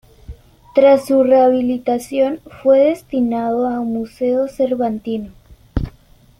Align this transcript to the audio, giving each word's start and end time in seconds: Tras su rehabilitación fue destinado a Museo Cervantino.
Tras 0.73 1.05
su 1.05 1.21
rehabilitación 1.21 2.39
fue 2.63 2.79
destinado 2.85 3.67
a 3.67 3.81
Museo 3.81 4.47
Cervantino. 4.47 5.29